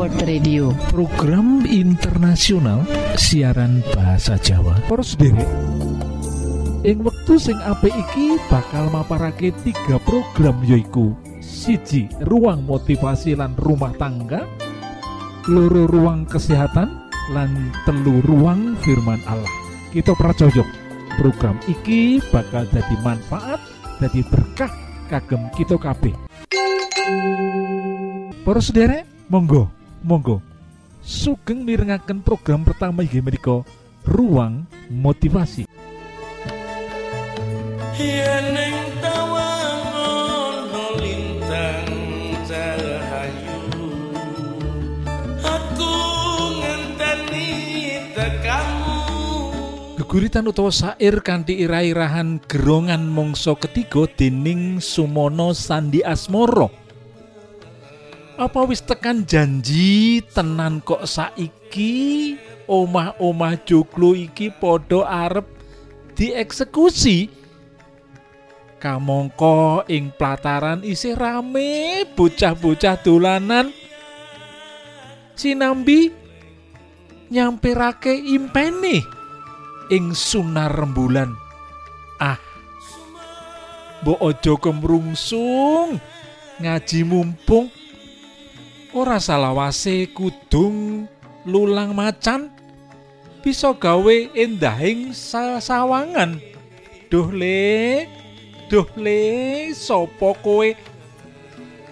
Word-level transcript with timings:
World 0.00 0.24
Radio. 0.24 0.72
Program 0.88 1.60
internasional 1.68 2.88
siaran 3.20 3.84
bahasa 3.92 4.40
Jawa. 4.40 4.80
Poros 4.88 5.12
sendiri 5.12 5.44
ing 6.88 7.04
wektu 7.04 7.36
sing 7.36 7.60
apik 7.60 7.92
iki 7.92 8.40
bakal 8.48 8.88
maparake 8.88 9.52
tiga 9.60 10.00
program 10.00 10.56
yoiku 10.64 11.12
siji 11.44 12.08
ruang 12.24 12.64
motivasi 12.64 13.36
lan 13.36 13.52
rumah 13.60 13.92
tangga. 14.00 14.48
Loro 15.52 15.84
ruang 15.84 16.24
kesehatan. 16.24 17.12
Lan 17.36 17.68
telu 17.84 18.24
ruang 18.24 18.80
firman 18.80 19.20
Allah. 19.28 19.52
Kita 19.92 20.16
pracojok 20.16 20.64
program 21.20 21.60
iki 21.68 22.24
bakal 22.32 22.64
jadi 22.72 22.96
manfaat 23.04 23.60
jadi 24.00 24.24
berkah 24.32 24.72
kagem 25.12 25.44
kita 25.52 25.76
kabeh. 25.76 26.16
Para 28.48 28.64
monggo 29.28 29.79
monggo. 30.04 30.42
Sugeng 31.00 31.64
mirengaken 31.64 32.20
program 32.20 32.62
pertama 32.62 33.00
inggih 33.00 33.24
menika 33.24 33.64
ruang 34.04 34.68
motivasi. 34.92 35.64
Yeneng 38.00 38.80
geguritan 50.10 50.50
utawa 50.50 50.74
sair 50.74 51.22
kanthi 51.22 51.62
irah-irahan 51.62 52.42
gerongan 52.50 53.06
mangsa 53.06 53.54
ketiga 53.54 54.10
dening 54.18 54.82
Sumono 54.82 55.54
Sandi 55.54 56.02
Asmoro 56.02 56.66
apa 58.40 58.64
wis 58.64 58.80
tekan 58.80 59.28
janji 59.28 60.24
tenan 60.32 60.80
kok 60.80 61.04
saiki? 61.04 62.40
Omah-omah 62.64 63.60
joglo 63.68 64.16
iki 64.16 64.48
padha 64.48 65.04
arep 65.04 65.44
dieksekusi. 66.16 67.28
Kamangka 68.80 69.84
ing 69.92 70.08
plataran 70.16 70.80
isih 70.80 71.12
rame 71.12 72.08
bocah-bocah 72.16 72.96
dolanan. 73.04 73.76
Sinambi 75.36 76.08
nyampirake 77.28 78.16
impene 78.16 79.04
ing 79.92 80.16
sunar 80.16 80.72
rembulan. 80.72 81.28
Ah 82.16 82.40
mbok 84.00 84.20
aja 84.32 84.56
kemrungsung 84.56 86.00
ngaji 86.56 87.00
mumpung 87.04 87.68
ora 88.90 89.22
salawase 89.22 90.10
kudung 90.10 91.06
lulang 91.46 91.94
macan. 91.94 92.50
Bisa 93.40 93.72
gawe 93.72 94.16
endahing 94.36 95.16
sawangan. 95.60 96.36
Duh 97.08 97.30
le 97.32 98.04
duh 98.68 98.86
le 99.00 99.22
sapa 99.72 100.36
kowe? 100.44 100.70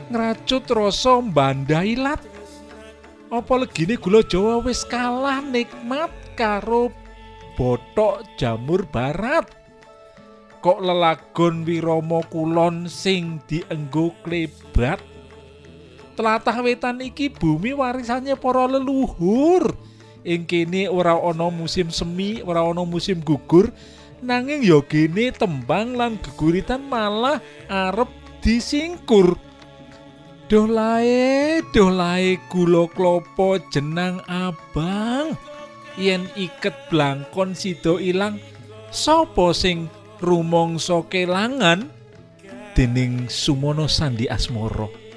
Ngracut 0.08 0.64
rasa 0.72 1.20
mbanda 1.20 1.84
ilat 1.84 2.20
apa 3.28 3.60
legine 3.60 4.00
gula 4.00 4.24
jawa 4.24 4.64
wis 4.64 4.88
kalah 4.88 5.44
nikmat 5.44 6.08
karo 6.32 6.88
botok 7.56 8.24
jamur 8.40 8.88
barat? 8.88 9.44
Kok 10.58 10.80
lelagon 10.80 11.62
wirama 11.64 12.24
kulon 12.28 12.90
sing 12.90 13.40
dienggo 13.46 14.16
klebat 14.24 14.98
tlatah 16.18 16.58
wetan 16.66 16.98
iki 16.98 17.30
bumi 17.30 17.70
warisannya 17.78 18.34
para 18.34 18.66
leluhur. 18.66 19.70
Ing 20.26 20.42
kene 20.50 20.90
ora 20.90 21.14
ana 21.14 21.46
musim 21.46 21.94
semi 21.94 22.42
ora 22.42 22.66
ana 22.66 22.82
musim 22.82 23.22
gugur 23.22 23.70
nanging 24.18 24.66
ya 24.66 24.82
gene 24.82 25.30
tembang 25.30 25.94
lan 25.94 26.18
geguritan 26.18 26.82
malah 26.82 27.38
arep 27.70 28.10
disingkur. 28.42 29.38
Dolae 30.50 31.62
dolae 31.70 32.42
gula 32.50 32.90
klopo 32.90 33.62
jenang 33.70 34.18
abang. 34.26 35.38
Yen 35.94 36.26
iket 36.34 36.90
blangkon 36.90 37.54
sida 37.54 37.94
ilang 38.02 38.42
sapa 38.90 39.54
sing 39.54 39.86
rumangsa 40.18 40.98
kelangan? 41.06 41.94
Dening 42.74 43.26
Sumono 43.26 43.90
Sandi 43.90 44.30
Asmoro 44.30 45.07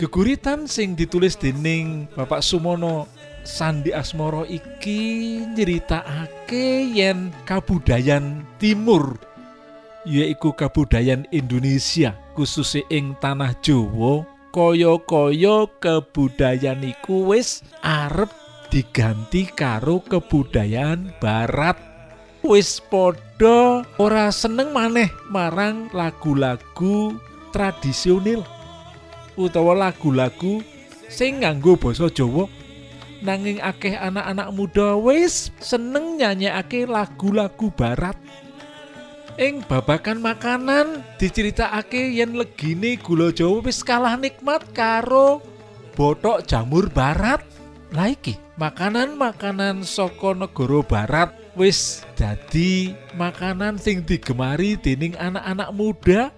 geguritan 0.00 0.64
sing 0.64 0.96
ditulis 0.96 1.36
dening 1.36 2.08
Bapak 2.16 2.40
Sumono 2.40 3.04
Sandi 3.44 3.92
Asmoro 3.92 4.48
iki 4.48 5.44
nyeritakake 5.52 6.88
yen 6.88 7.28
kabudayan 7.44 8.48
timur 8.56 9.20
yaiku 10.08 10.56
kabudayan 10.56 11.28
Indonesia 11.28 12.16
khususnya 12.32 12.80
ing 12.88 13.12
tanah 13.20 13.52
Jawa. 13.60 14.24
Kaya-kaya 14.50 15.68
kebudayan 15.78 16.80
iku 16.82 17.36
wis 17.36 17.60
arep 17.84 18.32
diganti 18.72 19.46
karo 19.52 20.00
kebudayaan 20.00 21.12
barat. 21.20 21.76
Wis 22.40 22.80
padha 22.88 23.84
ora 24.00 24.32
seneng 24.32 24.72
maneh 24.72 25.12
marang 25.28 25.92
lagu-lagu 25.92 27.14
tradisional 27.52 28.42
utawa 29.40 29.72
lagu-lagu 29.72 30.60
sing 31.08 31.40
nganggo 31.40 31.80
basa 31.80 32.12
Jawa. 32.12 32.46
Nanging 33.20 33.60
akeh 33.60 33.96
anak-anak 33.96 34.48
muda 34.52 34.96
wis 34.96 35.52
seneng 35.60 36.16
nyanyekake 36.16 36.88
lagu-lagu 36.88 37.68
barat. 37.72 38.16
Ing 39.40 39.64
babakan 39.64 40.20
makanan 40.20 41.04
diceritakake 41.16 42.12
yen 42.16 42.36
legine 42.36 43.00
gula 43.00 43.32
Jawa 43.32 43.64
wis 43.64 43.80
kalah 43.80 44.16
nikmat 44.16 44.64
karo 44.76 45.40
botok 45.96 46.44
jamur 46.48 46.88
barat. 46.92 47.44
Lah 47.90 48.14
makanan-makanan 48.54 49.82
saka 49.82 50.36
negara 50.36 50.80
barat 50.84 51.30
wis 51.58 52.06
dadi 52.14 52.94
makanan 53.18 53.80
sing 53.80 54.06
digemari 54.06 54.78
dening 54.78 55.18
anak-anak 55.18 55.70
muda 55.74 56.30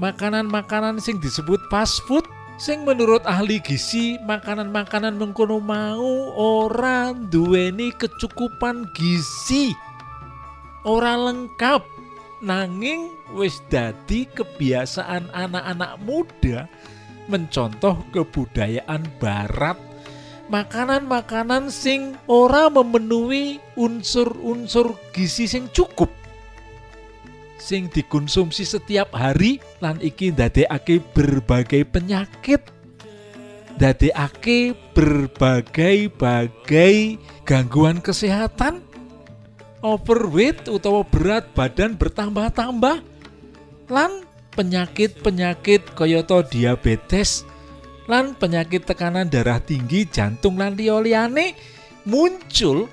makanan-makanan 0.00 1.00
sing 1.02 1.20
disebut 1.20 1.60
fast 1.68 2.00
food 2.08 2.24
sing 2.56 2.86
menurut 2.86 3.24
ahli 3.26 3.58
gizi 3.58 4.16
makanan-makanan 4.22 5.18
mengkono 5.18 5.58
mau 5.58 6.32
ora 6.36 7.10
duweni 7.12 7.90
kecukupan 7.96 8.88
gizi. 8.94 9.74
Ora 10.86 11.18
lengkap. 11.18 12.04
Nanging 12.42 13.14
wis 13.38 13.62
dadi 13.70 14.26
kebiasaan 14.26 15.30
anak-anak 15.30 15.94
muda 16.02 16.66
mencontoh 17.30 18.02
kebudayaan 18.10 19.06
barat. 19.22 19.78
Makanan-makanan 20.50 21.70
sing 21.70 22.18
ora 22.26 22.66
memenuhi 22.66 23.62
unsur-unsur 23.78 24.98
gizi 25.14 25.46
sing 25.46 25.70
cukup 25.70 26.10
sing 27.62 27.86
dikonsumsi 27.86 28.66
setiap 28.66 29.14
hari 29.14 29.62
lan 29.78 30.02
iki 30.02 30.34
ndadekake 30.34 30.98
berbagai 31.14 31.86
penyakit. 31.86 32.58
Ndadekake 33.78 34.74
berbagai-bagai 34.90 37.22
gangguan 37.46 38.02
kesehatan. 38.02 38.82
Overweight 39.82 40.66
utawa 40.66 41.06
berat 41.06 41.54
badan 41.54 41.94
bertambah-tambah. 41.94 42.98
Lan 43.86 44.26
penyakit-penyakit 44.58 45.94
kayata 45.94 46.42
diabetes. 46.50 47.46
Lan 48.10 48.34
penyakit 48.34 48.82
tekanan 48.82 49.30
darah 49.30 49.62
tinggi 49.62 50.10
jantung 50.10 50.58
lan 50.58 50.74
liyane 50.74 51.54
muncul 52.02 52.90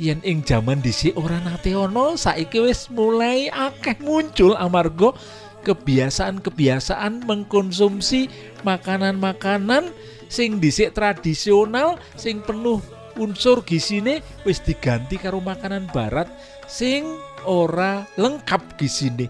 yen 0.00 0.24
ing 0.24 0.40
jaman 0.40 0.80
dhisik 0.80 1.12
ora 1.20 1.36
nate 1.44 1.76
ana 1.76 2.16
saiki 2.16 2.64
wis 2.64 2.88
mulai 2.88 3.52
akeh 3.52 4.00
muncul 4.00 4.56
amarga 4.56 5.12
kebiasaan-kebiasaan 5.60 7.28
mengkonsumsi 7.28 8.32
makanan-makanan 8.64 9.92
sing 10.32 10.56
dhisik 10.56 10.96
tradisional 10.96 12.00
sing 12.16 12.40
penuh 12.40 12.80
unsur 13.20 13.60
gisine 13.60 14.24
wis 14.48 14.64
diganti 14.64 15.20
karo 15.20 15.44
makanan 15.44 15.84
barat 15.92 16.32
sing 16.64 17.04
ora 17.44 18.08
lengkap 18.16 18.80
gisine. 18.80 19.28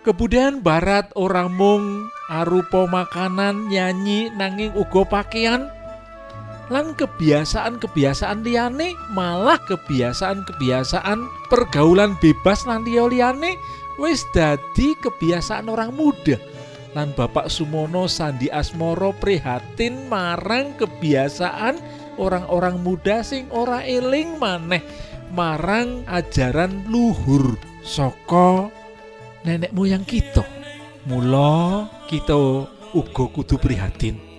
Kebudayaan 0.00 0.64
barat 0.64 1.10
ora 1.18 1.50
mung 1.50 2.08
arupa 2.30 2.86
makanan 2.88 3.68
nyanyi 3.68 4.32
nanging 4.32 4.72
uga 4.78 5.04
pakaian 5.04 5.68
lan 6.70 6.94
kebiasaan-kebiasaan 6.94 8.46
liyane 8.46 8.94
malah 9.12 9.58
kebiasaan-kebiasaan 9.66 11.50
pergaulan 11.50 12.14
bebas 12.22 12.64
lan 12.64 12.86
liya-liyane 12.86 13.58
wis 13.98 14.22
dadi 14.30 14.94
kebiasaan 15.02 15.66
orang 15.66 15.92
muda 15.92 16.38
lan 16.94 17.14
Bapak 17.14 17.50
Sumono 17.50 18.06
Sandi 18.10 18.50
Asmoro 18.50 19.14
prihatin 19.14 20.06
marang 20.10 20.74
kebiasaan 20.78 21.78
orang-orang 22.18 22.82
muda 22.82 23.22
sing 23.22 23.46
ora 23.50 23.82
eling 23.86 24.38
maneh 24.38 24.82
marang 25.30 26.02
ajaran 26.10 26.86
luhur 26.90 27.54
saka 27.86 28.70
nenek 29.46 29.72
moyang 29.72 30.04
kita. 30.04 30.44
Mula 31.08 31.88
kita 32.10 32.36
uga 32.92 33.24
kudu 33.32 33.56
prihatin. 33.56 34.29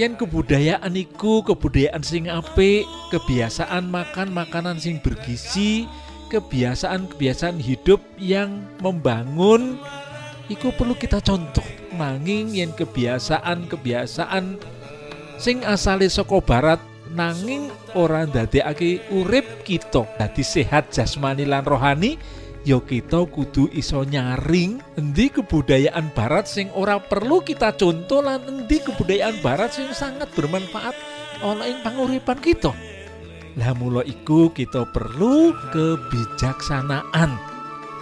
Yen 0.00 0.16
kebudayaan 0.16 0.96
iku 0.96 1.44
kebudayaan 1.44 2.00
sing 2.00 2.24
apik, 2.24 2.88
kebiasaan 3.12 3.92
makan 3.92 4.32
makanan 4.32 4.80
sing 4.80 5.04
bergizi, 5.04 5.84
kebiasaan-kebiasaan 6.32 7.60
hidup 7.60 8.00
yang 8.16 8.64
membangun 8.80 9.76
iku 10.48 10.72
perlu 10.72 10.96
kita 10.96 11.20
contoh. 11.20 11.64
Nanging 11.92 12.56
yen 12.56 12.72
kebiasaan-kebiasaan 12.72 14.56
sing 15.36 15.60
asale 15.68 16.08
saka 16.08 16.40
barat 16.40 16.80
nanging 17.12 17.68
ora 17.92 18.24
ndadekake 18.24 19.12
urip 19.12 19.44
kita 19.68 20.08
dadi 20.16 20.40
sehat 20.40 20.88
jasmani 20.88 21.44
lan 21.44 21.68
rohani 21.68 22.16
ya 22.62 22.78
kita 22.78 23.26
kudu 23.26 23.66
iso 23.74 24.06
nyaring 24.06 24.78
endi 24.94 25.26
kebudayaan 25.34 26.14
barat 26.14 26.46
sing 26.46 26.70
ora 26.78 27.02
perlu 27.02 27.42
kita 27.42 27.74
contoh 27.74 28.22
lan 28.22 28.42
endi 28.46 28.78
kebudayaan 28.78 29.42
barat 29.42 29.74
sing 29.74 29.90
sangat 29.90 30.30
bermanfaat 30.38 30.94
ana 31.42 31.66
ing 31.66 31.82
panguripan 31.82 32.38
kita. 32.38 32.70
Lah 33.58 33.76
mula 33.76 34.00
iku 34.06 34.48
kita 34.54 34.88
perlu 34.88 35.52
kebijaksanaan. 35.74 37.36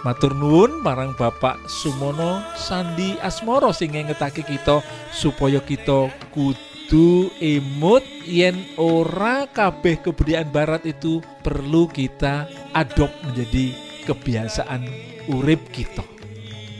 Matur 0.01 0.33
nuwun 0.33 0.81
marang 0.81 1.13
Bapak 1.13 1.61
Sumono 1.69 2.41
Sandi 2.57 3.21
Asmoro 3.21 3.69
sing 3.69 3.93
ngetake 3.93 4.41
kita 4.41 4.81
supaya 5.13 5.61
kita 5.61 6.09
kudu 6.33 7.29
emut 7.37 8.01
yen 8.25 8.65
ora 8.81 9.45
kabeh 9.45 10.01
kebudayaan 10.01 10.49
barat 10.49 10.81
itu 10.89 11.21
perlu 11.45 11.85
kita 11.85 12.49
adop 12.73 13.13
menjadi 13.21 13.90
kebiasaan 14.05 14.85
urip 15.29 15.61
kita. 15.69 16.03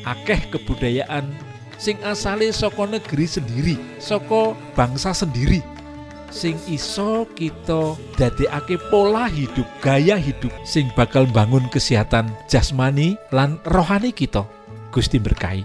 Akeh 0.06 0.50
kebudayaan 0.50 1.30
sing 1.78 1.98
asale 2.02 2.50
saka 2.54 2.90
negeri 2.90 3.26
sendiri 3.30 3.76
saka 4.02 4.58
bangsa 4.74 5.14
sendiri. 5.14 5.62
Sing 6.32 6.56
iso 6.72 7.28
kita 7.36 8.00
dadekake 8.16 8.80
pola 8.88 9.28
hidup 9.28 9.68
gaya 9.84 10.16
hidup 10.16 10.52
sing 10.64 10.88
bakal 10.96 11.28
bangun 11.28 11.68
kesehatan 11.68 12.32
jasmani 12.48 13.20
lan 13.36 13.60
rohani 13.68 14.16
kita. 14.16 14.48
Gusti 14.92 15.20
berkahi 15.20 15.64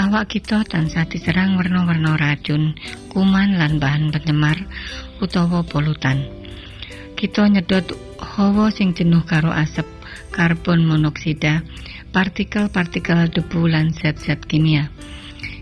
Awak 0.00 0.32
kita 0.32 0.64
tansah 0.64 1.04
diserang 1.04 1.60
werna-werna 1.60 2.16
racun, 2.16 2.72
kuman 3.12 3.60
lan 3.60 3.76
bahan 3.76 4.08
pencemar 4.08 4.56
utawa 5.20 5.60
polutan. 5.60 6.24
Kita 7.20 7.44
nyedot 7.44 7.84
hawa 8.16 8.72
sing 8.72 8.96
jenuh 8.96 9.20
karo 9.28 9.52
asap, 9.52 9.84
karbon 10.32 10.88
monoksida, 10.88 11.60
partikel-partikel 12.16 13.28
debu 13.28 13.68
lan 13.68 13.92
zat-zat 13.92 14.40
kimia. 14.48 14.88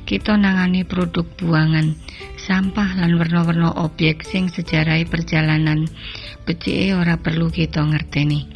Kita 0.06 0.38
nangani 0.38 0.86
produk 0.86 1.26
buangan, 1.42 1.98
sampah 2.38 2.94
lan 2.94 3.18
werna-werna 3.18 3.74
objek 3.74 4.22
sing 4.22 4.54
sejarai 4.54 5.02
perjalanan 5.02 5.90
becike 6.46 6.94
ora 6.94 7.18
perlu 7.18 7.50
kita 7.50 7.82
ngerteni. 7.82 8.46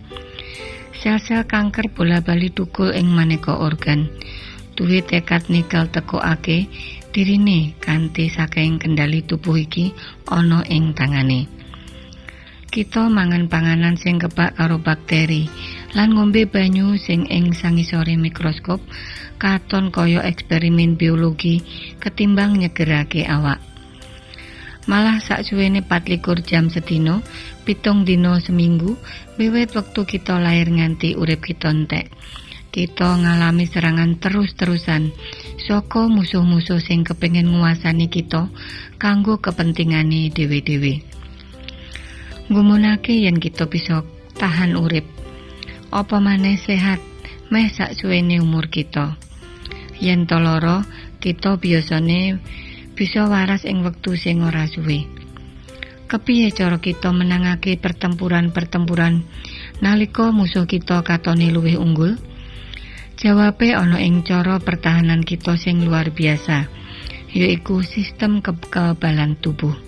Sel-sel 1.02 1.42
kanker 1.50 1.90
bola-bali 1.90 2.54
tukul 2.54 2.94
ing 2.94 3.10
maneka 3.10 3.58
organ. 3.58 4.06
Duwe 4.82 4.98
tekad 4.98 5.46
nikel 5.46 5.86
tekokake 5.94 6.66
dirine 7.14 7.70
kanthi 7.78 8.26
saking 8.26 8.82
kendali 8.82 9.22
tubuh 9.22 9.54
iki 9.54 9.94
ana 10.26 10.66
ing 10.66 10.90
tangane. 10.90 11.46
Kita 12.66 13.06
mangan 13.06 13.46
panganan 13.46 13.94
sing 13.94 14.18
kebak 14.18 14.58
karo 14.58 14.82
bakteri 14.82 15.46
lan 15.94 16.18
ngombe 16.18 16.50
banyu 16.50 16.98
sing 16.98 17.30
ing 17.30 17.54
sangisore 17.54 18.18
mikroskop 18.18 18.82
katon 19.38 19.94
kaya 19.94 20.18
eksperimen 20.26 20.98
biologi 20.98 21.62
ketimbang 22.02 22.58
nyegerake 22.58 23.22
awak. 23.22 23.62
Malah 24.90 25.22
sak 25.22 25.46
suwene 25.46 25.86
24 25.86 26.42
jam 26.42 26.66
sedina, 26.74 27.22
pitung 27.62 28.02
dino 28.02 28.34
seminggu, 28.42 28.98
wiwit 29.38 29.78
wektu 29.78 30.02
kita 30.02 30.42
lahir 30.42 30.66
nganti 30.66 31.14
urip 31.14 31.38
kita 31.38 31.70
entek. 31.70 32.10
Kita 32.72 33.20
ngalami 33.20 33.68
serangan 33.68 34.16
terus-terusan 34.16 35.12
saka 35.60 36.08
musuh-musuh 36.08 36.80
sing 36.80 37.04
kepengin 37.04 37.52
nguasani 37.52 38.08
kita 38.08 38.48
kanggo 38.96 39.36
kepentingane 39.44 40.32
dhewe-dhewe. 40.32 41.04
Gumunake 42.48 43.12
yen 43.12 43.36
kita 43.36 43.68
bisa 43.68 44.00
tahan 44.40 44.80
urip. 44.80 45.04
Apa 45.92 46.16
maneh 46.16 46.56
sehat 46.56 46.96
meh 47.52 47.68
sak 47.68 47.92
suwene 47.92 48.40
umur 48.40 48.72
kita. 48.72 49.20
Yen 50.00 50.24
to 50.24 50.40
lara, 50.40 50.80
kita 51.20 51.60
biasane 51.60 52.40
bisa 52.96 53.28
waras 53.28 53.68
ing 53.68 53.84
wektu 53.84 54.16
sing 54.16 54.40
ora 54.40 54.64
suwe. 54.64 55.04
Kepiye 56.08 56.48
cara 56.56 56.80
kita 56.80 57.12
menangake 57.12 57.76
pertempuran-pertempuran 57.76 59.20
nalika 59.84 60.32
musuh 60.32 60.64
kita 60.64 61.04
katone 61.04 61.52
luwih 61.52 61.76
unggul? 61.76 62.31
Jawabe 63.22 63.70
ana 63.70 64.02
ing 64.02 64.26
cara 64.26 64.58
pertahanan 64.58 65.22
kita 65.22 65.54
sing 65.54 65.86
luar 65.86 66.10
biasa, 66.10 66.66
yaiku 67.30 67.86
sistem 67.86 68.42
kekebalan 68.42 69.38
tubuh. 69.38 69.78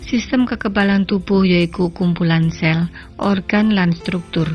Sistem 0.00 0.48
kekebalan 0.48 1.04
tubuh 1.04 1.44
yaiku 1.44 1.92
kumpulan 1.92 2.48
sel, 2.48 2.88
organ 3.20 3.76
lan 3.76 3.92
struktur 3.92 4.48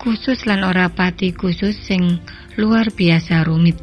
khusus 0.00 0.48
lan 0.48 0.64
ora 0.64 0.88
pati 0.88 1.36
khusus 1.36 1.76
sing 1.76 2.24
luar 2.56 2.88
biasa 2.88 3.44
rumit. 3.44 3.76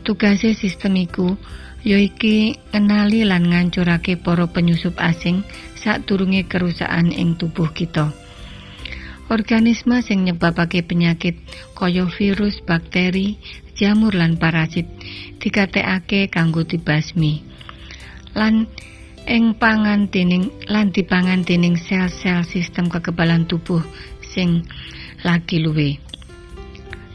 Tugase 0.00 0.56
sistem 0.56 0.96
iku 0.96 1.36
yaiki 1.84 2.56
kenali 2.72 3.28
lan 3.28 3.52
ngancurake 3.52 4.16
para 4.16 4.48
penyusup 4.48 4.96
asing 4.96 5.44
sadurunge 5.76 6.48
kerusakan 6.48 7.12
ing 7.12 7.36
tubuh 7.36 7.68
kita. 7.76 8.25
Organisme 9.26 10.06
sing 10.06 10.22
nyebabake 10.22 10.86
penyakit 10.86 11.34
kaya 11.74 12.06
virus, 12.06 12.62
bakteri, 12.62 13.42
jamur 13.74 14.14
lan 14.14 14.38
parasit 14.38 14.86
dikatekake 15.42 16.30
kanggo 16.30 16.62
dibasmi. 16.62 17.42
Lan 18.38 18.70
ing 19.26 19.58
pangan 19.58 20.06
dening 20.06 20.54
lan 20.70 20.94
dipangan 20.94 21.42
dening 21.42 21.74
sel-sel 21.74 22.46
sistem 22.46 22.86
kekebalan 22.86 23.50
tubuh 23.50 23.82
sing 24.22 24.62
lagi 25.26 25.58
luwe. 25.58 25.98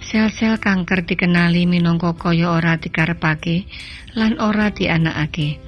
Sel-sel 0.04 0.60
kanker 0.60 1.08
dikenali 1.08 1.64
minangka 1.64 2.12
kaya 2.20 2.52
ora 2.52 2.76
dikarepake 2.76 3.64
lan 4.20 4.36
ora 4.44 4.68
dianakake. 4.68 5.64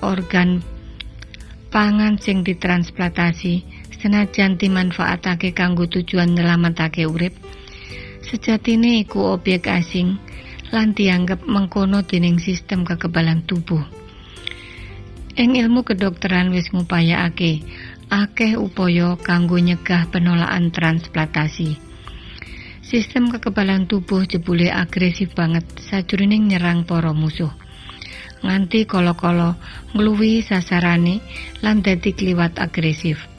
Organ 0.00 0.64
pangan 1.68 2.16
sing 2.16 2.40
ditransplantasi 2.40 3.77
senajan 3.98 4.54
dimanfaatake 4.54 5.54
kanggo 5.54 5.90
tujuan 5.90 6.34
nyelametake 6.38 7.06
urip. 7.06 7.34
Sejatine 8.22 9.02
iku 9.02 9.34
objek 9.34 9.66
asing 9.66 10.18
lan 10.70 10.92
dianggap 10.92 11.42
mengkono 11.48 12.04
dening 12.04 12.38
sistem 12.38 12.84
kekebalan 12.84 13.42
tubuh. 13.48 13.82
Ing 15.38 15.54
ilmu 15.54 15.86
kedokteran 15.86 16.50
wis 16.50 16.70
ngupayakake 16.74 17.62
akeh 18.10 18.52
upaya 18.58 19.14
kanggo 19.20 19.60
nyegah 19.60 20.08
penolakan 20.10 20.74
transplantasi. 20.74 21.78
Sistem 22.82 23.28
kekebalan 23.28 23.84
tubuh 23.84 24.24
jebule 24.24 24.72
agresif 24.72 25.36
banget 25.36 25.64
sajroning 25.76 26.48
nyerang 26.48 26.88
para 26.88 27.12
musuh. 27.12 27.52
Nganti 28.40 28.88
kala-kala 28.88 29.60
ngluwi 29.92 30.40
sasarane 30.40 31.20
lan 31.60 31.84
dadi 31.84 32.16
kliwat 32.16 32.56
agresif. 32.56 33.37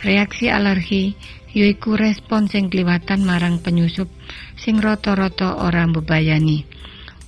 Reaksi 0.00 0.48
alergi 0.48 1.12
yaiku 1.52 1.92
respon 1.92 2.48
sing 2.48 2.72
kliwatan 2.72 3.20
marang 3.20 3.60
penyusup 3.60 4.08
sing 4.56 4.80
rata-rata 4.80 5.60
ora 5.60 5.84
mbebayani. 5.84 6.64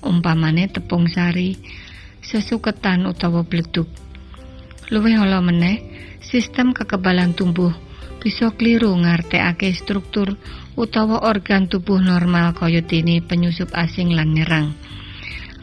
Umpamane 0.01 0.73
tepung 0.73 1.05
sari, 1.05 1.53
sesuketan 2.25 3.05
utawa 3.05 3.45
bleduk. 3.45 3.93
Luwih 4.89 5.21
ala 5.21 5.45
meneh, 5.45 5.85
sistem 6.25 6.73
kekebalan 6.73 7.37
tubuh 7.37 7.77
bisa 8.25 8.55
kliru 8.57 8.97
ngartekake 8.97 9.75
struktur 9.77 10.41
utawa 10.73 11.29
organ 11.29 11.69
tubuh 11.69 12.01
normal 12.01 12.57
kaya 12.57 12.81
dene 12.81 13.21
penyusup 13.21 13.69
asing 13.77 14.17
lan 14.17 14.33
nyerang. 14.33 14.73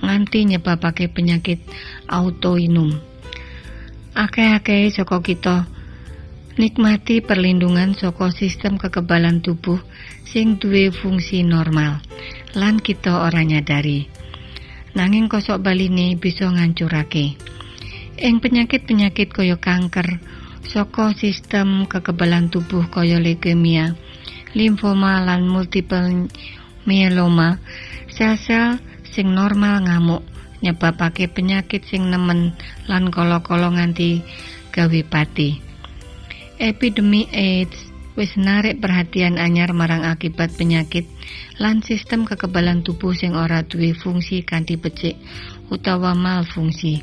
Nganti 0.05 0.45
nyebabake 0.45 1.09
penyakit 1.09 1.57
autoimun. 2.05 3.01
Akeh-akeh 4.13 4.93
saka 4.93 5.25
kita 5.25 5.78
nikmati 6.59 7.23
perlindungan 7.23 7.95
saka 7.95 8.35
sistem 8.35 8.75
kekebalan 8.75 9.39
tubuh 9.39 9.79
sing 10.27 10.59
duwe 10.59 10.91
fungsi 10.91 11.47
normal 11.47 12.03
lan 12.51 12.83
kita 12.83 13.23
ora 13.23 13.47
nyadari. 13.47 14.11
nanging 14.91 15.31
kosok 15.31 15.63
baline 15.63 16.19
bisa 16.19 16.51
ngancurake. 16.51 17.39
Ing 18.19 18.43
penyakit-penyakit 18.43 19.31
kaya 19.31 19.55
kanker, 19.55 20.19
saka 20.67 21.15
sistem 21.15 21.87
kekebalan 21.87 22.51
tubuh 22.51 22.83
kaya 22.91 23.23
leukemia, 23.23 23.95
limfoma 24.51 25.23
lan 25.23 25.47
multiple 25.47 26.27
myeloma, 26.83 27.63
sel-sel 28.11 28.83
sing 29.07 29.31
normal 29.31 29.87
ngamuk 29.87 30.27
nyebabake 30.59 31.31
penyakit 31.31 31.87
sing 31.87 32.11
nemen 32.11 32.51
lan 32.91 33.07
kala-kala 33.07 33.71
nganti 33.71 34.19
gawe 34.75 35.01
pati. 35.07 35.68
Epidemi 36.59 37.23
AIDS 37.31 37.87
wis 38.19 38.35
narik 38.35 38.83
perhatian 38.83 39.39
anyar 39.39 39.71
marang 39.71 40.03
akibat 40.03 40.51
penyakit 40.59 41.07
lan 41.55 41.79
sistem 41.79 42.27
kekebalan 42.27 42.83
tubuh 42.83 43.15
sing 43.15 43.31
ora 43.31 43.63
duwe 43.63 43.95
fungsi 43.95 44.43
kanthi 44.43 44.75
becik 44.75 45.15
utawa 45.71 46.11
malfungsi. 46.19 46.99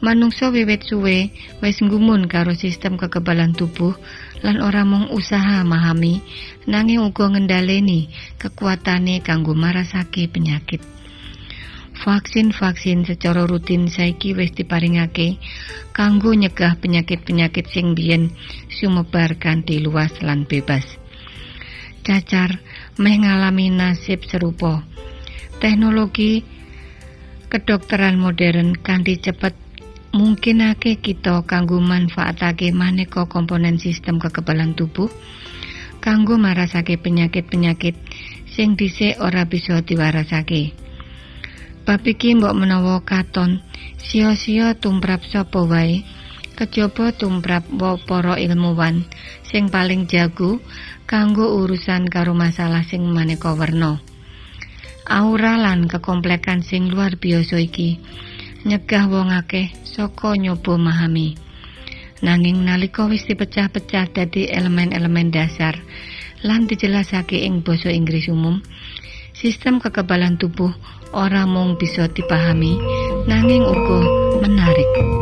Manungsa 0.00 0.48
wiwit 0.48 0.80
suwe 0.88 1.28
wis 1.60 1.76
nggumun 1.84 2.24
karo 2.24 2.56
sistem 2.56 2.96
kekebalan 2.96 3.52
tubuh 3.52 3.92
lan 4.40 4.64
ora 4.64 4.88
mung 4.88 5.12
usaha 5.12 5.60
memahami 5.60 6.24
nanging 6.64 7.04
uga 7.04 7.36
ngendhaleni 7.36 8.08
kekuatane 8.40 9.20
kanggo 9.20 9.52
marasake 9.52 10.24
penyakit. 10.32 10.80
Vaksin-vaksin 12.02 13.06
secara 13.06 13.46
rutin 13.46 13.86
saiki 13.86 14.34
wis 14.34 14.50
diparingake 14.50 15.38
kanggo 15.94 16.34
nyegah 16.34 16.74
penyakit-penyakit 16.82 17.70
sing 17.70 17.94
biyen 17.94 18.34
sumebar 18.66 19.38
kanthi 19.38 19.78
luas 19.78 20.10
lan 20.18 20.42
bebas. 20.42 20.82
Cacar 22.02 22.58
meh 22.98 23.22
ngalami 23.22 23.70
nasib 23.70 24.26
serupa. 24.26 24.82
Teknologi 25.62 26.42
kedokteran 27.46 28.18
modern 28.18 28.74
kanthi 28.74 29.22
cepet 29.22 29.54
mungkinake 30.10 30.98
kita 30.98 31.46
kanggo 31.46 31.78
manfaatake 31.78 32.74
maneka 32.74 33.30
komponen 33.30 33.78
sistem 33.78 34.18
kekebalan 34.18 34.74
tubuh 34.74 35.06
kanggo 36.02 36.34
marasake 36.34 36.98
penyakit-penyakit 36.98 37.94
sing 38.50 38.74
dhisik 38.74 39.22
ora 39.22 39.46
bisa 39.46 39.86
diwarasake. 39.86 40.81
Bab 41.82 42.06
iki 42.06 42.38
mbok 42.38 42.54
menawa 42.54 43.02
katon 43.02 43.58
sia-sia 43.98 44.78
tumrap 44.78 45.26
sapa 45.26 45.66
wae 45.66 46.06
kejaba 46.54 47.10
tumrap 47.10 47.66
para 48.06 48.38
ilmuwan 48.38 49.02
sing 49.42 49.66
paling 49.66 50.06
jago 50.06 50.62
kanggo 51.10 51.58
urusan 51.58 52.06
karo 52.06 52.38
masalah 52.38 52.86
sing 52.86 53.02
maneka 53.10 53.50
werna. 53.58 53.98
Aura 55.10 55.58
lan 55.58 55.90
kekomplekan 55.90 56.62
sing 56.62 56.86
luar 56.86 57.18
biasa 57.18 57.58
iki 57.58 57.98
nyegah 58.62 59.10
wong 59.10 59.34
akeh 59.34 59.74
saka 59.82 60.38
nyoba 60.38 60.78
memahami. 60.78 61.34
Nanging 62.22 62.62
nalika 62.62 63.10
wis 63.10 63.26
dipecah-pecah 63.26 64.14
dadi 64.14 64.46
elemen-elemen 64.46 65.34
dasar 65.34 65.74
lan 66.46 66.70
dijelasake 66.70 67.42
ing 67.42 67.66
basa 67.66 67.90
Inggris 67.90 68.30
umum, 68.30 68.62
sistem 69.34 69.82
kekebalan 69.82 70.38
tubuh 70.38 70.70
ora 71.12 71.44
mung 71.44 71.76
bisa 71.76 72.08
dipahami, 72.08 72.76
nanging 73.28 73.64
uga 73.64 74.00
menarik. 74.40 75.21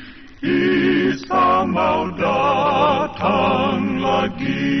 Mau 0.41 2.09
datang 2.17 4.01
lagi. 4.01 4.73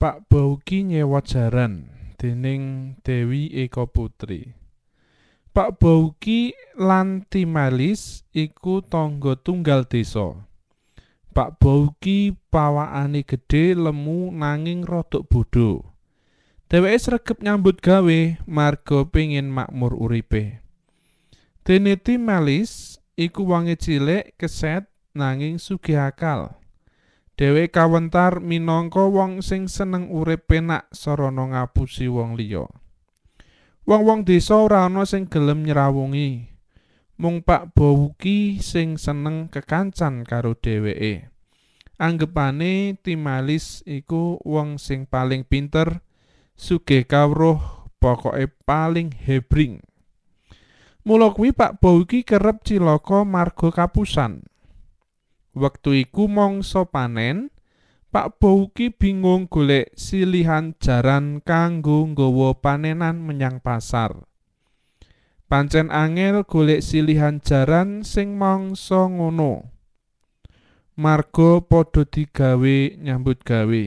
Pak 0.00 0.32
Bauki 0.32 0.88
nyewa 0.88 1.20
jaran 1.20 1.92
dening 2.16 2.96
Dewi 3.04 3.52
Eko 3.52 3.84
Putri. 3.84 4.56
Pak 5.52 5.76
Bauki 5.76 6.56
lan 6.80 7.28
Timalis 7.28 8.24
iku 8.32 8.80
tangga 8.80 9.36
tunggal 9.36 9.84
desa. 9.84 10.40
Pak 11.36 11.60
Bauki 11.60 12.32
pawakane 12.48 13.28
gedhe 13.28 13.76
lemu 13.76 14.32
nanging 14.32 14.88
rodok 14.88 15.28
bodho. 15.28 15.84
Dheweke 16.72 16.96
sregep 16.96 17.44
nyambut 17.44 17.84
gawe 17.84 18.40
marga 18.48 19.04
pengin 19.04 19.52
makmur 19.52 19.92
uripe. 19.92 20.64
Dene 21.68 22.00
Timalis 22.00 22.96
iku 23.12 23.44
wangi 23.44 23.76
cilik 23.76 24.40
keset 24.40 24.88
nanging 25.12 25.60
sugih 25.60 26.00
akal. 26.00 26.56
Dhewe 27.36 27.68
kawentar 27.68 28.40
minangka 28.40 29.04
wong 29.04 29.44
sing 29.44 29.68
seneng 29.68 30.08
urip 30.08 30.48
penak 30.48 30.88
sarana 30.96 31.44
ngapusi 31.44 32.08
wong 32.08 32.40
liya. 32.40 32.64
Wong-wong 33.84 34.24
desa 34.24 34.56
ora 34.56 34.88
ana 34.88 35.04
sing 35.04 35.28
gelem 35.28 35.68
nyrawungi. 35.68 36.48
Mung 37.20 37.44
Pak 37.44 37.76
Bowuki 37.76 38.64
sing 38.64 38.96
seneng 38.96 39.52
kekancan 39.52 40.24
karo 40.24 40.56
dheweke. 40.56 41.28
Anggepane 42.00 42.96
Timalis 43.04 43.84
iku 43.84 44.40
wong 44.40 44.80
sing 44.80 45.04
paling 45.04 45.44
pinter, 45.44 46.00
sugih 46.56 47.04
kawruh, 47.04 47.60
pokoke 48.00 48.48
paling 48.64 49.12
hebring. 49.12 49.84
Mula 51.06 51.30
kuwi 51.30 51.54
Pak 51.54 51.78
Bowuki 51.78 52.26
kerep 52.26 52.66
cilaka 52.66 53.22
marga 53.22 53.70
kapusan. 53.70 54.42
Wektu 55.58 55.94
iku 55.94 56.30
mangsa 56.30 56.86
panen, 56.86 57.50
Pak 58.08 58.40
Bouki 58.40 58.88
bingung 58.88 59.52
golek 59.52 59.92
silihan 59.92 60.72
jaran 60.80 61.44
kanggo 61.44 62.08
nggawa 62.08 62.56
panenan 62.56 63.20
menyang 63.20 63.60
pasar. 63.60 64.24
Pancen 65.44 65.92
angel 65.92 66.40
golek 66.48 66.80
silihan 66.80 67.44
jaran 67.44 68.00
sing 68.08 68.40
mangsa 68.40 69.12
ngono. 69.12 69.68
Marga 70.96 71.60
padha 71.60 72.08
digawe 72.08 72.76
nyambut 72.96 73.44
gawe. 73.44 73.84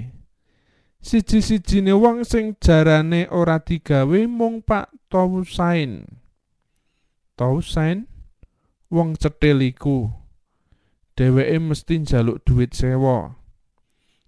Siji-sijine 1.02 1.97
wong 1.97 2.21
sing 2.21 2.54
jarane 2.62 3.26
ora 3.34 3.58
digawe 3.58 4.19
mung 4.30 4.62
Pak 4.62 4.93
Tausain. 5.10 6.20
Tausain 7.41 8.06
wong 8.93 9.17
cethil 9.17 9.65
iku. 9.65 10.13
Dheweke 11.17 11.58
mesti 11.58 12.06
njaluk 12.06 12.45
dhuwit 12.45 12.77
sewa. 12.77 13.34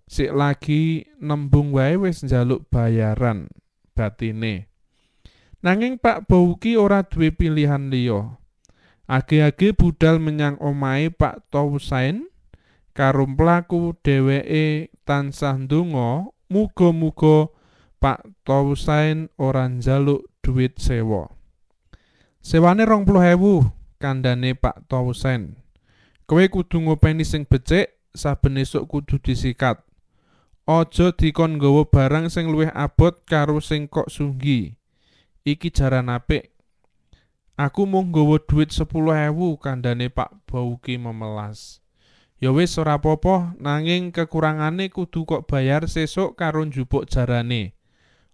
Sik 0.10 0.34
lagi 0.34 1.06
nembung 1.21 1.78
wae 1.78 1.93
wis 1.93 2.26
njaluk 2.26 2.65
bayaran 2.73 3.54
batine. 3.93 4.65
Nanging 5.62 6.02
Pak 6.02 6.26
Bauki 6.26 6.73
ora 6.73 7.06
duwe 7.06 7.30
pilihan 7.30 7.93
liya. 7.93 8.41
Age-age 9.06 9.78
budal 9.78 10.17
menyang 10.17 10.58
omahe 10.58 11.13
Pak 11.13 11.54
Tausain 11.54 12.26
karo 12.97 13.30
mlaku 13.30 13.93
dheweke 14.02 14.89
tansah 15.06 15.62
ndonga 15.62 16.34
muga-muga 16.49 17.54
Pak 18.02 18.26
Tausain 18.41 19.30
ora 19.38 19.69
njaluk 19.69 20.26
dhuwit 20.41 20.82
sewa. 20.82 21.42
Sewane 22.43 22.84
20.000 22.84 23.71
kandhane 24.03 24.51
Pak 24.51 24.91
Tausain. 24.91 25.56
Kowe 26.27 26.43
kudu 26.51 26.84
ngopeni 26.84 27.23
sing 27.23 27.47
becik, 27.47 27.95
saben 28.12 28.60
esuk 28.60 28.84
kudu 28.91 29.15
disikat. 29.15 29.79
Aja 30.67 31.15
dikon 31.15 31.56
nggawa 31.56 31.88
barang 31.88 32.27
sing 32.27 32.51
luwih 32.51 32.67
abot 32.75 33.23
karo 33.23 33.63
sing 33.63 33.88
kok 33.88 34.12
sunggi. 34.12 34.75
Iki 35.47 35.71
jaran 35.71 36.12
apik. 36.12 36.51
Aku 37.56 37.88
mung 37.88 38.12
nggawa 38.12 38.43
dhuwit 38.43 38.75
10.000 38.75 39.32
kandhane 39.63 40.12
Pak 40.12 40.43
Bauki 40.43 40.99
memelas. 40.99 41.79
Ya 42.43 42.51
wis 42.51 42.75
ora 42.75 42.99
apa-apa, 42.99 43.56
nanging 43.56 44.12
kekurangane 44.12 44.91
kudu 44.91 45.23
kok 45.23 45.47
bayar 45.47 45.88
sesuk 45.88 46.36
karo 46.36 46.67
njupuk 46.67 47.08
jarane. 47.08 47.71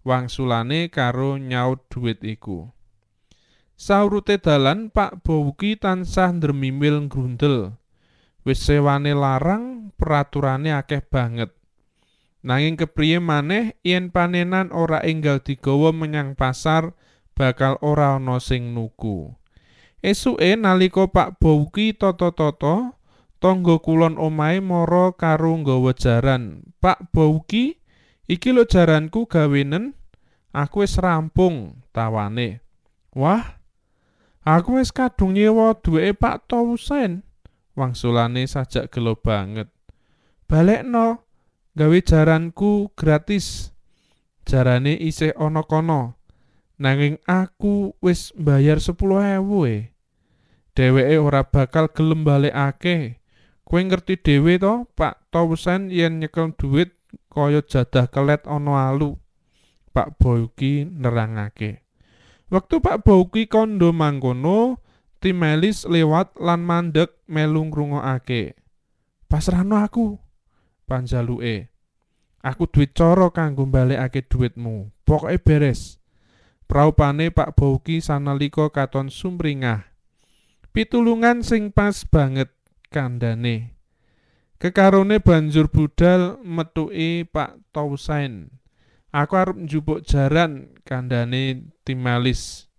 Wangsulane 0.01 0.89
karo 0.89 1.37
nyaut 1.37 1.85
dhuwit 1.93 2.25
iku. 2.25 2.73
Saurute 3.79 4.35
dalan 4.43 4.91
Pak 4.91 5.23
Bauki 5.23 5.79
tansah 5.79 6.35
ndremimil 6.35 7.07
grundel. 7.07 7.79
Wis 8.43 8.59
sewane 8.59 9.15
larang, 9.15 9.95
peraturane 9.95 10.75
akeh 10.75 10.99
banget. 10.99 11.55
Nanging 12.43 12.75
kepriye 12.75 13.23
maneh 13.23 13.79
yen 13.87 14.11
panenan 14.11 14.75
ora 14.75 14.99
enggal 15.07 15.39
digawa 15.39 15.95
menyang 15.95 16.35
pasar 16.35 16.91
bakal 17.31 17.79
ora 17.79 18.19
ana 18.19 18.43
sing 18.43 18.75
nuku. 18.75 19.31
Esuke 20.03 20.59
nalika 20.59 21.07
Pak 21.07 21.39
Bauki 21.39 21.95
toto-toto, 21.95 22.99
tangga 23.39 23.79
kulon 23.79 24.19
omahe 24.19 24.59
mara 24.59 25.15
karo 25.15 25.55
nggawa 25.55 25.95
jaran. 25.95 26.67
Pak 26.83 27.15
Bauki, 27.15 27.79
iki 28.27 28.51
lho 28.51 28.67
jaranku 28.67 29.23
gawenen, 29.23 29.95
aku 30.51 30.83
wis 30.83 30.99
rampung 30.99 31.79
tawane. 31.95 32.59
Wah, 33.15 33.58
aku 34.49 34.81
wis 34.81 34.89
kadung 34.89 35.37
nyewa 35.37 35.77
duweke 35.77 36.17
Pak 36.17 36.49
Tausen. 36.49 37.21
Wangsulane 37.77 38.49
sajak 38.49 38.89
gelo 38.89 39.13
banget. 39.15 39.69
Balekno, 40.49 41.29
gawe 41.77 41.99
jaranku 42.01 42.89
gratis. 42.97 43.69
Jarane 44.49 44.97
isih 44.97 45.37
ana 45.37 45.61
kono. 45.61 46.17
Nanging 46.79 47.21
aku 47.27 47.93
wis 48.01 48.33
mbayar 48.33 48.81
10.000 48.81 49.37
e. 49.67 49.93
Dheweke 50.73 51.15
ora 51.19 51.43
bakal 51.43 51.91
gelem 51.91 52.23
balekake. 52.23 53.19
Kowe 53.67 53.81
ngerti 53.85 54.17
dhewe 54.17 54.57
to, 54.57 54.89
Pak 54.97 55.29
Tausen 55.29 55.93
yen 55.93 56.17
nyekel 56.23 56.57
duit 56.57 56.97
kaya 57.29 57.61
jadah 57.61 58.09
kelet 58.09 58.47
ana 58.49 58.89
alu. 58.89 59.19
Pak 59.93 60.17
Boyki 60.17 60.87
nerangake. 60.89 61.88
Wektu 62.49 62.81
Pak 62.81 63.05
Boyki 63.05 63.45
kondo 63.45 63.93
mangkono, 63.93 64.81
Timelis 65.19 65.85
lewat 65.85 66.33
lan 66.39 66.65
mandek 66.65 67.13
melu 67.29 67.67
ngrungokake. 67.69 68.57
Pasrahno 69.29 69.77
aku, 69.77 70.17
panjaluke. 70.89 71.69
Aku 72.39 72.71
duit 72.71 72.95
cara 72.95 73.27
kanggo 73.35 73.67
balekake 73.67 74.23
duitmu. 74.23 74.89
Pokoke 75.03 75.37
beres. 75.43 75.99
Praupane 76.69 77.33
Pak 77.33 77.59
Bauki 77.59 77.99
sanalika 77.99 78.71
katon 78.71 79.11
sumringah. 79.11 79.89
Pitulungan 80.71 81.43
sing 81.43 81.73
pas 81.75 82.05
banget 82.07 82.53
kandhane. 82.93 83.75
Kekarone 84.55 85.19
banjur 85.19 85.67
budal 85.67 86.39
metuki 86.45 87.27
Pak 87.27 87.59
Tausain. 87.75 88.53
Aku 89.09 89.33
arep 89.41 89.57
njupuk 89.57 90.05
jaran 90.05 90.69
kandhane 90.85 91.65
Timalis. 91.81 92.69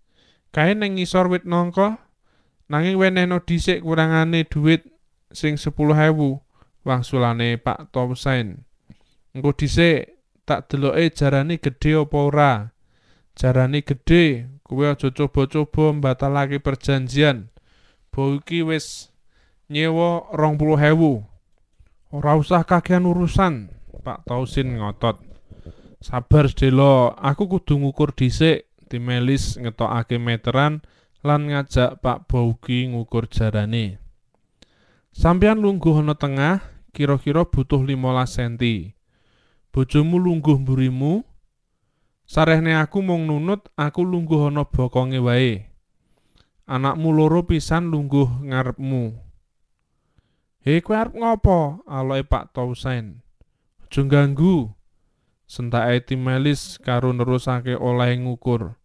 Kae 0.55 0.71
ning 0.71 0.95
ngisor 0.95 1.27
wit 1.27 1.43
nangka 1.43 1.99
nanging 2.71 2.95
wenehno 2.95 3.43
dhisik 3.43 3.83
kurangane 3.83 4.47
duit 4.47 4.87
sing 5.35 5.59
10.000 5.59 5.91
wangsulane 6.87 7.59
Pak 7.59 7.91
Tausain. 7.91 8.63
Engko 9.35 9.51
dhisik 9.51 10.15
tak 10.47 10.71
deloke 10.71 11.11
jarane 11.11 11.59
gedhe 11.59 11.99
apa 11.99 12.17
ora. 12.19 12.51
Jarane 13.35 13.79
gedhe, 13.83 14.51
kowe 14.67 14.83
aja 14.91 15.07
coba-coba 15.07 15.95
mbatalake 15.95 16.59
perjanjian. 16.59 17.47
Bau 18.11 18.39
iki 18.39 18.59
wis 18.63 19.11
nyewa 19.71 20.27
20.000. 20.35 21.27
Ora 22.11 22.35
usah 22.35 22.67
kakean 22.67 23.07
urusan, 23.07 23.71
Pak 24.03 24.27
Tausin 24.27 24.83
ngotot. 24.83 25.30
Sabar 26.01 26.49
Sedelo, 26.49 27.13
aku 27.13 27.45
kudu 27.45 27.77
ngukur 27.77 28.17
dhisik. 28.17 28.65
Timelis 28.89 29.55
ngetokake 29.55 30.17
meteran 30.17 30.81
lan 31.21 31.47
ngajak 31.47 32.01
Pak 32.01 32.25
Bauki 32.25 32.89
ngukur 32.89 33.29
jarane. 33.29 34.01
Sampeyan 35.13 35.61
lungguh 35.61 36.01
ana 36.01 36.17
tengah, 36.17 36.59
kira-kira 36.89 37.45
butuh 37.45 37.85
15 37.85 37.93
cm. 38.27 38.53
Bojomu 39.69 40.17
lungguh 40.17 40.57
mburimu. 40.59 41.21
Sarehne 42.25 42.81
aku 42.81 43.05
mung 43.05 43.29
nunut, 43.29 43.69
aku 43.77 44.01
lungguh 44.01 44.49
ana 44.49 44.65
bokonge 44.65 45.21
wae. 45.21 45.69
Anakmu 46.65 47.13
loro 47.13 47.45
pisan 47.45 47.93
lungguh 47.93 48.49
ngarepmu. 48.49 49.15
He 50.65 50.81
kowe 50.81 50.97
arep 50.97 51.13
ngopo? 51.13 51.85
Aloke 51.85 52.25
Pak 52.25 52.57
Tausain. 52.57 53.21
Aja 53.85 54.01
ganggu. 54.07 54.80
Sentake 55.51 56.07
Timelis 56.07 56.79
karo 56.79 57.11
nerusake 57.11 57.75
oleh 57.75 58.15
ngukur. 58.15 58.79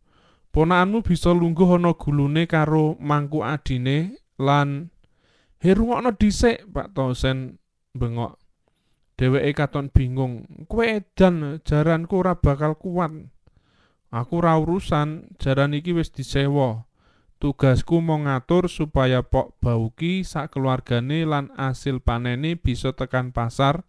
Ponakanmu 0.50 1.06
bisa 1.06 1.30
lungguh 1.30 1.78
ana 1.78 1.94
gulune 1.94 2.50
karo 2.50 2.98
mangku 2.98 3.46
adine 3.46 4.18
lan 4.34 4.90
He 5.62 5.72
rungokno 5.72 6.12
dhisik, 6.18 6.66
Pak 6.68 6.92
Tausain 6.92 7.62
bengok. 7.94 8.36
Dheweke 9.16 9.56
katon 9.56 9.88
bingung. 9.94 10.44
Kowe 10.68 10.84
edan 10.84 11.62
jaranku 11.64 12.20
ora 12.20 12.36
bakal 12.36 12.76
kuat. 12.76 13.14
Aku 14.12 14.44
ora 14.44 14.58
urusan, 14.60 15.38
jaran 15.40 15.72
iki 15.72 15.96
wis 15.96 16.12
disewa. 16.12 16.84
Tugasku 17.40 18.00
mau 18.04 18.20
ngatur 18.20 18.68
supaya 18.68 19.24
Pok 19.24 19.60
Bauki 19.60 20.24
sak 20.24 20.56
keluargane 20.56 21.24
lan 21.28 21.52
asil 21.56 22.00
panene 22.00 22.56
bisa 22.56 22.96
tekan 22.96 23.32
pasar 23.32 23.84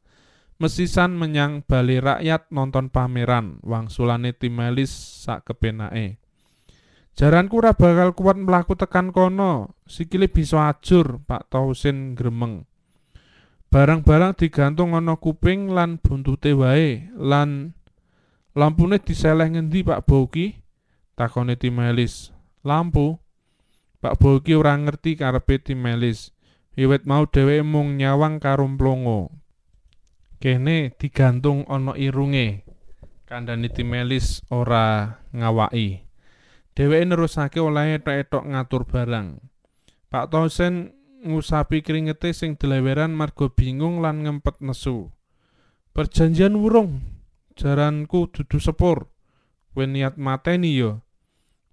mesisan 0.58 1.14
menyang 1.14 1.62
bali 1.66 2.02
rakyat 2.02 2.50
nonton 2.50 2.90
pameran 2.90 3.62
wangsulane 3.62 4.34
Timelis 4.34 4.90
sak 5.26 5.46
kepenake. 5.50 6.18
Jaranku 7.18 7.58
ora 7.58 7.74
bakal 7.74 8.14
kuat 8.14 8.38
mlaku 8.38 8.78
tekan 8.78 9.10
kono, 9.10 9.74
sikile 9.90 10.30
bisa 10.30 10.70
ajur, 10.70 11.18
Pak 11.26 11.50
Tausin 11.50 12.14
gremeng. 12.14 12.70
Barang-barang 13.74 14.38
digantung 14.38 14.94
ana 14.94 15.18
kuping 15.18 15.74
lan 15.74 15.98
buntute 15.98 16.54
wae 16.54 17.10
lan 17.18 17.74
lampune 18.54 19.02
diseleh 19.02 19.50
ngendi 19.50 19.82
Pak 19.82 20.06
Bauki? 20.06 20.56
Takone 21.18 21.58
Timelis. 21.58 22.30
Lampu. 22.62 23.18
Pak 23.98 24.22
Bauki 24.22 24.54
ora 24.54 24.78
ngerti 24.78 25.18
karepe 25.18 25.58
Timelis. 25.58 26.32
Wiwit 26.78 27.10
mau 27.10 27.26
dheweke 27.26 27.66
mung 27.66 27.98
nyawang 27.98 28.38
karo 28.38 28.70
mlongo. 28.70 29.34
Kene 30.38 30.94
digantung 31.02 31.66
ana 31.66 31.98
irunge. 31.98 32.62
Kandhane 33.26 33.74
Timelis 33.74 34.46
ora 34.54 35.18
ngawaki. 35.34 36.06
Dheweke 36.78 37.10
nerusake 37.10 37.58
oleh 37.58 37.98
etok-etok 37.98 38.46
ngatur 38.46 38.86
barang. 38.86 39.42
Pak 40.14 40.30
Tosen 40.30 40.94
ngusapi 41.26 41.82
kringete 41.82 42.38
sing 42.38 42.54
deleweran 42.54 43.18
marga 43.18 43.50
bingung 43.50 43.98
lan 44.06 44.22
ngempet 44.22 44.62
nesu. 44.62 45.10
Perjanjian 45.98 46.54
wurung, 46.54 47.02
jaranku 47.58 48.30
dudu 48.30 48.62
sepur. 48.62 49.10
Kowe 49.74 49.90
niat 49.90 50.22
mateni 50.22 50.78
yo. 50.78 51.02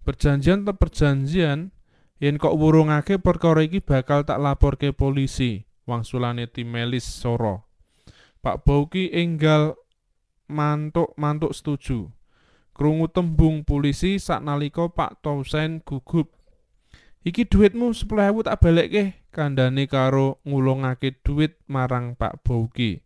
Perjanjian 0.09 0.65
te 0.65 0.73
perjanjian, 0.73 1.69
yen 2.17 2.41
kok 2.41 2.57
wurungake 2.57 3.21
perkara 3.21 3.61
iki 3.61 3.85
bakal 3.85 4.25
tak 4.25 4.41
laporke 4.41 4.97
polisi. 4.97 5.69
Wangsulane 5.85 6.49
Timelis 6.49 7.05
Soro. 7.05 7.74
Pak 8.45 8.69
Bauki 8.69 9.09
enggal 9.09 9.73
mantuk-mantuk 10.53 11.57
setuju. 11.57 12.13
Krungu 12.77 13.09
tembung 13.09 13.65
polisi 13.65 14.21
saknalika 14.21 14.93
Pak 14.93 15.25
Tausen 15.25 15.81
gugup. 15.81 16.29
Iki 17.25 17.49
duitmu 17.49 17.97
10.000 17.97 18.45
tak 18.45 18.61
balekke 18.61 19.05
kandhane 19.33 19.89
karo 19.89 20.45
ngulungake 20.45 21.25
duit 21.25 21.57
marang 21.73 22.21
Pak 22.21 22.45
Bauki. 22.45 23.01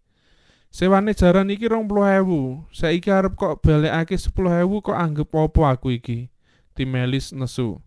Sewane 0.74 1.14
jaran 1.14 1.54
iki 1.54 1.70
20.000. 1.70 2.74
Saiki 2.74 3.08
arep 3.08 3.38
kok 3.38 3.62
balekake 3.62 4.18
10.000 4.18 4.84
kok 4.84 4.98
anggap 4.98 5.30
apa 5.38 5.62
aku 5.78 5.94
iki? 5.94 6.34
Timelis 6.74 7.30
nesu. 7.30 7.78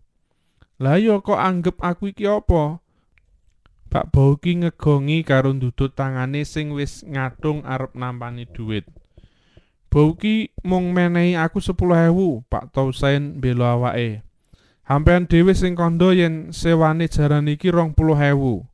Lah 0.82 0.98
ya 0.98 1.22
kok 1.22 1.38
anggap 1.38 1.78
aku 1.84 2.10
iki 2.10 2.26
apa? 2.26 2.81
Pak 3.92 4.08
Bauki 4.08 4.56
ngegongi 4.56 5.20
karo 5.20 5.52
ndudut 5.52 5.92
tangane 5.92 6.48
sing 6.48 6.72
wis 6.72 7.04
ngadung 7.04 7.60
arep 7.68 7.92
nampani 7.92 8.48
duit. 8.48 8.88
Bauki 9.92 10.48
mung 10.64 10.96
menehi 10.96 11.36
aku 11.36 11.60
10.000, 11.60 12.48
Pak 12.48 12.72
Tausain 12.72 13.36
bela 13.36 13.76
awake. 13.76 14.24
Hampean 14.88 15.28
dhewe 15.28 15.52
sing 15.52 15.76
kandha 15.76 16.16
yen 16.16 16.56
sewane 16.56 17.04
jaran 17.04 17.52
iki 17.52 17.68
20.000. 17.68 18.64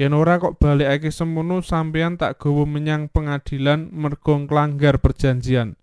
Yen 0.00 0.16
ora 0.16 0.40
kok 0.40 0.56
balekake 0.56 1.12
semono 1.12 1.60
sampean 1.60 2.16
tak 2.16 2.40
gawa 2.40 2.64
menyang 2.64 3.12
pengadilan 3.12 3.92
mergo 3.92 4.40
nglanggar 4.40 4.96
perjanjian. 4.96 5.76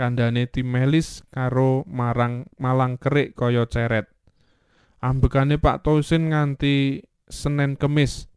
Kandhane 0.00 0.48
Timelis 0.48 1.28
karo 1.28 1.84
marang 1.84 2.48
Malang 2.56 2.96
Kerik 2.96 3.36
kaya 3.36 3.68
ceret. 3.68 4.08
Ambekane 5.04 5.60
Pak 5.60 5.84
Tausin 5.84 6.32
nganti 6.32 7.04
Senin 7.30 7.80
Kemis. 7.80 8.28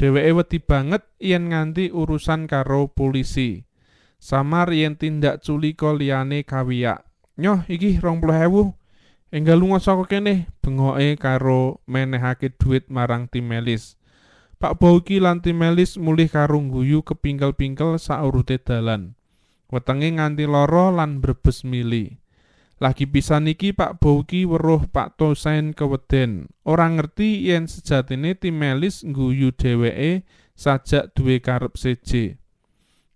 Dheweke 0.00 0.32
wedi 0.34 0.58
banget 0.58 1.04
yen 1.20 1.52
nganti 1.52 1.92
urusan 1.92 2.48
karo 2.48 2.90
polisi. 2.90 3.68
Samar 4.22 4.70
yen 4.70 4.96
tindak 4.96 5.42
culika 5.42 5.90
liyane 5.92 6.46
kawiyak. 6.46 7.04
Nyoh 7.36 7.66
iki 7.66 7.98
20.000. 7.98 8.78
Enggal 9.32 9.58
lunga 9.58 9.80
saka 9.80 10.04
kene 10.06 10.52
bengoke 10.60 11.16
karo 11.16 11.80
menehake 11.88 12.52
duit 12.54 12.86
marang 12.92 13.26
Timelis. 13.32 13.96
Pak 14.62 14.78
Bauki 14.78 15.18
lan 15.18 15.42
Timelis 15.42 15.98
mulih 15.98 16.30
karo 16.30 16.62
guyu 16.62 17.02
kepingkel-pingkel 17.02 17.98
saurute 17.98 18.62
dalan. 18.62 19.18
Wetenge 19.72 20.06
nganti 20.20 20.46
lara 20.46 20.94
lan 20.94 21.18
brebes 21.18 21.66
mili. 21.66 22.21
Lagi 22.82 23.06
pisan 23.06 23.46
iki 23.46 23.70
Pak 23.70 24.02
Bauki 24.02 24.42
weruh 24.42 24.90
Pak 24.90 25.14
Tosain 25.14 25.70
keweden. 25.70 26.50
Ora 26.66 26.90
ngerti 26.90 27.46
yen 27.46 27.70
sejatine 27.70 28.34
Timelis 28.34 29.06
guyu 29.06 29.54
dheweke 29.54 30.26
sajak 30.58 31.14
duwe 31.14 31.38
karep 31.38 31.78
seje. 31.78 32.42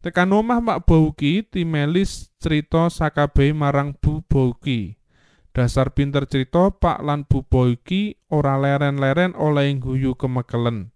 Tekan 0.06 0.30
omah 0.30 0.62
Pak 0.62 0.86
Bauki, 0.86 1.42
Timelis 1.42 2.30
cerita 2.38 2.86
sakabehe 2.86 3.50
marang 3.50 3.98
Bu 3.98 4.22
Bauki. 4.22 5.02
Dasar 5.50 5.98
pinter 5.98 6.30
cerita 6.30 6.70
Pak 6.70 7.02
lan 7.02 7.26
Bu 7.26 7.42
Bauki 7.42 8.22
ora 8.30 8.54
leren-leren 8.62 9.34
oleh 9.34 9.74
guyu 9.82 10.14
kemekelen. 10.14 10.94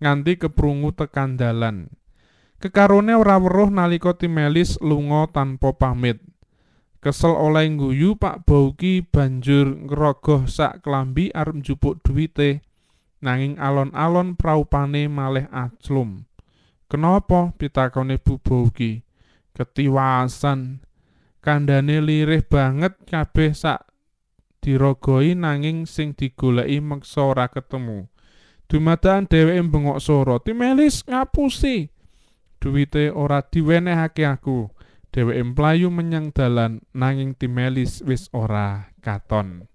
Nganti 0.00 0.40
keprungu 0.40 0.96
tekan 0.96 1.36
dalan. 1.36 1.92
Kekarone 2.56 3.12
ora 3.12 3.36
weruh 3.36 3.68
nalika 3.68 4.16
Timelis 4.16 4.80
lunga 4.80 5.28
tanpa 5.28 5.76
pamit. 5.76 6.24
Kesel 6.98 7.30
oleh 7.30 7.70
guyu 7.78 8.18
Pak 8.18 8.42
Bauki 8.42 9.06
banjur 9.06 9.70
ngerogoh 9.86 10.50
sak 10.50 10.82
klambi 10.82 11.30
arep 11.30 11.62
njupuk 11.62 12.02
duwite. 12.02 12.58
Nanging 13.22 13.54
alon-alon 13.58 14.34
praupane 14.34 15.06
malih 15.06 15.46
aclum. 15.50 16.26
Kenapa 16.90 17.54
pitakone 17.54 18.18
Bu 18.18 18.42
Bauki? 18.42 19.02
Ketiwasan. 19.54 20.82
Kandhane 21.38 22.02
lirih 22.02 22.42
banget 22.42 22.98
kabeh 23.06 23.54
sak 23.54 23.86
dirogoi 24.58 25.38
nanging 25.38 25.86
sing 25.86 26.12
digoleki 26.18 26.82
meksa 26.82 27.22
ora 27.22 27.46
ketemu. 27.46 28.10
Dumadakan 28.68 29.24
dheweke 29.24 29.64
bengok 29.70 30.02
soro, 30.02 30.36
"Timelis 30.42 31.06
ngapusi." 31.06 31.88
Duwite 32.58 33.08
ora 33.14 33.40
diwenehake 33.40 34.26
aku. 34.26 34.68
Dheweke 35.18 35.42
mlayu 35.42 35.90
menyang 35.90 36.30
dalan 36.30 36.78
nanging 36.94 37.34
Timelis 37.34 38.06
wis 38.06 38.30
ora 38.30 38.94
katon. 39.02 39.66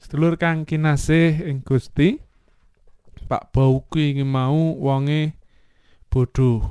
Sedulur 0.00 0.40
kang 0.40 0.64
kinasih 0.64 1.44
ing 1.44 1.60
Gusti, 1.60 2.16
Pak 3.28 3.52
Bauki 3.52 4.16
iki 4.16 4.24
mau 4.24 4.72
wonge 4.80 5.36
bodho. 6.08 6.64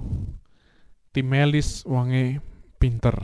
Timelis 1.13 1.85
wonge 1.85 2.41
pinter. 2.81 3.21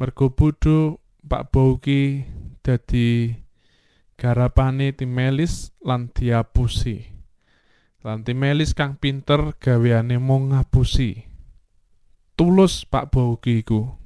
Mergo 0.00 0.32
bodho 0.32 1.04
Pak 1.20 1.52
Bauki 1.52 2.24
dadi 2.64 3.28
garapane 4.16 4.96
Timelis 4.96 5.76
lan 5.84 6.08
diapusi. 6.16 7.04
Lan 8.00 8.24
Timelis 8.24 8.72
kang 8.72 8.96
pinter 8.96 9.52
gaweane 9.60 10.16
mung 10.16 10.56
ngapusi. 10.56 11.25
Tulus 12.36 12.84
Pak 12.84 13.16
Bauki 13.16 13.64
iku 13.64 13.96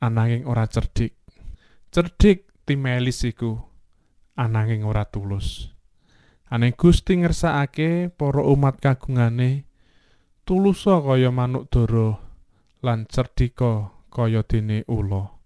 ananging 0.00 0.48
ora 0.48 0.64
cerdik. 0.64 1.12
Cerdik 1.92 2.48
Timelis 2.64 3.20
iku 3.20 3.52
ananging 4.32 4.80
ora 4.80 5.04
tulus. 5.04 5.76
Ane 6.48 6.72
Gusti 6.72 7.20
ngersakake 7.20 8.08
para 8.16 8.40
umat 8.48 8.80
kagungane 8.80 9.68
tulusa 10.48 11.04
kaya 11.04 11.28
manuk 11.28 11.68
dara 11.68 12.16
lan 12.80 13.04
cerdika 13.12 13.92
kaya 14.08 14.40
dene 14.40 14.80
ula. 14.88 15.36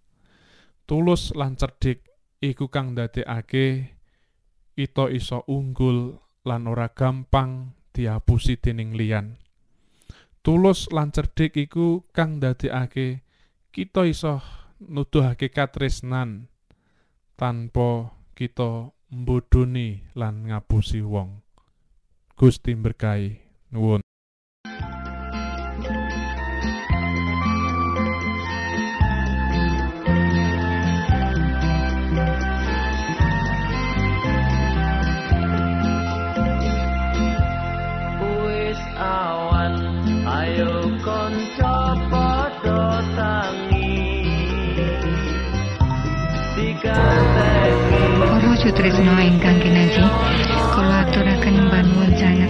Tulus 0.87 1.35
lan 1.35 1.59
cerdik 1.59 2.07
iku 2.39 2.71
kang 2.71 2.95
ndadekake 2.95 3.99
kita 4.79 5.11
iso 5.11 5.43
unggul 5.51 6.15
lan 6.47 6.71
ora 6.71 6.95
gampang 6.95 7.75
diapusi 7.91 8.55
dening 8.55 8.95
liyan. 8.95 9.35
Tulus 10.41 10.89
lan 10.89 11.13
cerdik 11.13 11.53
iku 11.53 12.09
kang 12.17 12.41
ndadekake 12.41 13.21
kita 13.77 14.09
iso 14.09 14.41
nuduhake 14.81 15.53
katresnan 15.53 16.49
tanpa 17.37 18.17
kita 18.33 18.89
mbodoni 19.13 20.01
lan 20.17 20.49
ngapusi 20.49 21.05
wong. 21.05 21.45
Gusti 22.41 22.73
berkahi 22.73 23.37
nuwun. 23.69 24.01
Sutrisno 48.81 49.13
ingkang 49.13 49.61
kinaji, 49.61 50.01
kula 50.73 51.05
aturaken 51.05 51.69
panuwun 51.69 52.17
sanget 52.17 52.49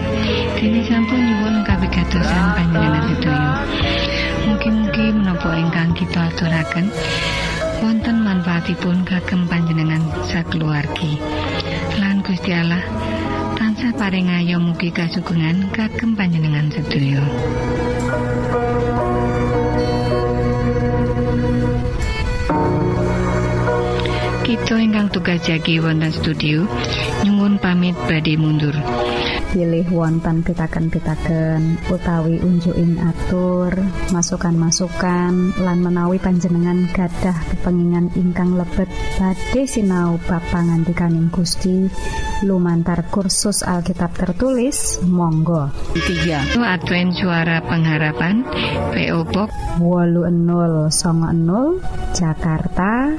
dene 0.55 0.79
sampun 0.87 1.19
nyuwun 1.19 1.67
kawigatosan 1.67 2.55
panjenengan 2.55 3.03
sedaya. 3.11 3.51
Mugi-mugi 4.47 5.11
menapa 5.11 5.59
ingkang 5.59 5.91
kita 5.91 6.31
aturaken 6.31 6.87
wonten 7.83 8.23
manfaatipun 8.23 9.03
kagem 9.03 9.51
panjenengan 9.51 10.07
sakeluargi. 10.31 11.19
Lan 11.99 12.23
Gusti 12.23 12.55
Allah 12.55 12.87
tansah 13.59 13.91
paring 13.99 14.31
ayo 14.31 14.63
mugi 14.63 14.95
kasugengan 14.95 15.67
kagem 15.75 16.15
panjenengan 16.15 16.71
sedaya. 16.71 17.27
Kita 24.71 24.87
ingkang 24.87 25.11
tugas 25.11 25.43
jagi 25.43 25.83
wonten 25.83 26.15
studio 26.15 26.63
nyuwun 27.27 27.59
pamit 27.59 27.99
badhe 28.07 28.39
mundur. 28.39 28.71
pilih 29.51 29.83
wonten 29.91 30.47
pitaken-pitaken 30.47 31.91
utawi 31.91 32.39
unjuking 32.39 33.03
atur 33.03 33.75
masukan-masukan 34.15 35.59
lan 35.59 35.79
menawi 35.83 36.23
panjenengan 36.23 36.87
gadah 36.95 37.35
kepengingan 37.51 38.15
ingkang 38.15 38.55
lebet 38.55 38.87
badhe 39.19 39.67
sinau 39.67 40.23
bab 40.31 40.39
pangantikaning 40.55 41.35
Gusti. 41.35 41.91
Lumantar 42.47 43.11
kursus 43.11 43.67
Alkitab 43.67 44.15
tertulis 44.15 45.03
monggo. 45.03 45.67
3 45.99 46.55
Itu 46.55 46.63
Advent 46.63 47.19
Suara 47.19 47.59
Pengharapan 47.59 48.47
PO 48.95 49.19
Box 49.35 49.51
80 49.83 51.03
Jakarta 52.15 53.19